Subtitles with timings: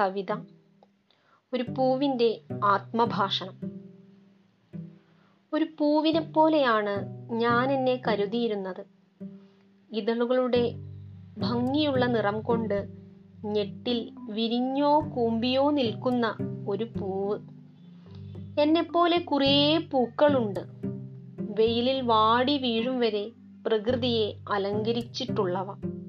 [0.00, 0.32] കവിത.
[1.52, 3.54] ഒരു പൂവിന്റെ ആത്മഭാഷണം.
[5.52, 8.84] ഒരു പൂവിനെ പോലെയാണ് ഞാൻ എന്നെ കരുതിയിരുന്നത്.
[9.92, 10.72] ഇതളുകളുടെ
[11.38, 12.88] ഭംഗിയുള്ള നിറം കൊണ്ട്
[13.44, 16.36] ഞെട്ടിൽ വിരിഞ്ഞോ കൂമ്പിയോ നിൽക്കുന്ന
[16.68, 17.38] ഒരു പൂവ്.
[18.60, 20.60] എന്നെപ്പോലെ കുറേ പൂക്കളുണ്ട്.
[21.40, 23.30] വെയിലിൽ വാടി വീഴും വരെ
[23.66, 25.99] പ്രകൃതിയെ അലങ്കരിച്ചിട്ടുള്ളവ.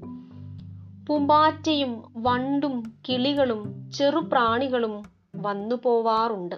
[1.08, 5.02] പൂമ്പാറ്റയും വണ്ടും കിളികളും ചെറുപ്രാണികളും
[5.36, 6.54] വന്നു പോവാറുണ്ട്.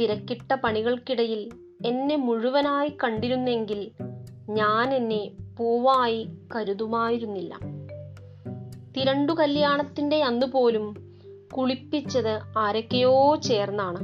[0.00, 1.50] തിരക്കിട്ട പണികൾക്കിടയിൽ
[1.86, 3.90] എന്നെ മുഴുവനായി കണ്ടിരുന്നെങ്കിൽ
[4.48, 7.58] ഞാൻ എന്നെ പൂവായി കരുതുമായിരുന്നില്ല.
[8.96, 10.94] തിരണ്ടു കല്യാണത്തിന്റെ അന്ന് പോലും
[11.52, 14.00] കുളിപ്പിച്ചത് ആരൊക്കെയോ ചേർന്നാണ്.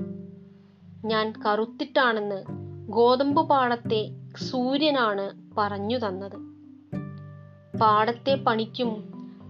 [1.07, 2.45] ഞാൻ കറുത്തിട്ടാണെന്ന്
[2.93, 6.50] ഗോതമ്പ് പാടത്തെ സൂര്യനാണ് പറഞ്ഞു തന്നത്.
[7.81, 8.91] പാടത്തെ പണിക്കും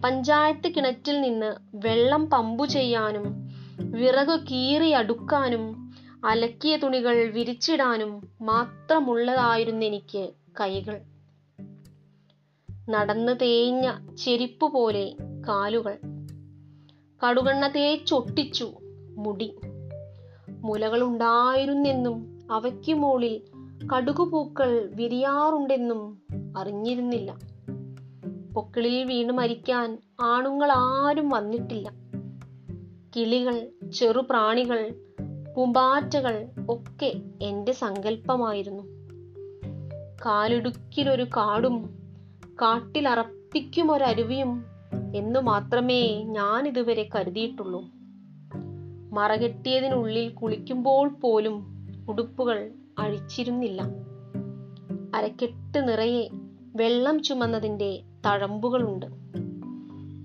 [0.04, 3.48] പഞ്ചായത്ത് കിണറ്റിൽ നിന്ന് വെള്ളം പമ്പു ചെയ്യാനും
[3.80, 5.92] വിറക് കീറി അടുക്കാനും
[6.24, 11.00] അലക്കിയ തുണികൾ വിരിച്ചിടാനും മാത്രമുള്ളതായിരുന്നു എനിക്ക് കൈകൾ.
[12.88, 15.16] നടന്നു തേഞ്ഞ ചെരിപ്പ് പോലെ
[15.48, 15.98] കാലുകൾ.
[17.26, 18.72] കടുകണ്ണ തേച്ചൊട്ടിച്ചു
[19.16, 19.54] മുടി.
[20.48, 23.42] മുലകളുണ്ടായിരുന്നെന്നും അവയ്ക്ക് മുകളിൽ
[23.86, 26.22] കടുകുപൂക്കൾ വിരിയാറുണ്ടെന്നും
[26.56, 27.49] അറിഞ്ഞിരുന്നില്ല.
[28.54, 31.90] പൊക്കിളിൽ വീണ് മരിക്കാൻ ആണുങ്ങൾ ആരും വന്നിട്ടില്ല.
[33.16, 34.94] കിളികൾ ചെറുപ്രാണികൾ
[35.56, 38.82] പൂമ്പാറ്റകൾ ഒക്കെ എന്റെ സങ്കല്പമായിരുന്നു
[40.26, 41.98] കാലിടുക്കിലൊരു കാടും
[42.62, 44.64] കാട്ടിലറപ്പിക്കും ഒരരുവിയും
[45.14, 47.84] എന്നു മാത്രമേ ഞാൻ ഇതുവരെ കരുതിയിട്ടുള്ളൂ.
[49.12, 51.66] മറകെട്ടിയതിനുള്ളിൽ കുളിക്കുമ്പോൾ പോലും
[52.08, 53.82] ഉടുപ്പുകൾ അഴിച്ചിരുന്നില്ല.
[55.14, 56.28] അരക്കെട്ട് നിറയെ
[56.76, 59.06] വെള്ളം ചുമന്നതിന്റെ തഴമ്പുകളുണ്ട്.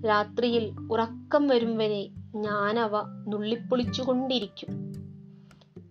[0.06, 4.92] രാത്രിയിൽ ഉറക്കം വരും വരെ ഞാൻ അവ നുള്ളിപ്പൊളിച്ചുകൊണ്ടിരിക്കും.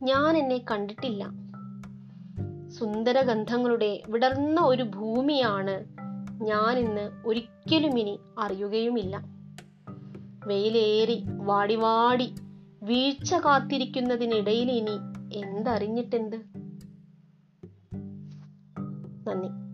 [0.04, 1.32] ഞാൻ എന്നെ കണ്ടിട്ടില്ല.
[2.70, 5.86] സുന്ദരഗന്ധങ്ങളുടെ വിടർന്ന ഒരു ഭൂമിയാണ്
[6.44, 9.26] ഞാൻ ഇന്ന് ഒരിക്കലും ഇനി അറിയുകയുമില്ല.
[10.48, 12.36] വെയിലേറി വാടിവാടി വാടി
[12.84, 14.98] വീഴ്ച കാത്തിരിക്കുന്നതിനിടയിൽ ഇനി
[15.36, 16.36] എന്തറിഞ്ഞിട്ടെന്ത്?
[19.30, 19.65] നന്ദി.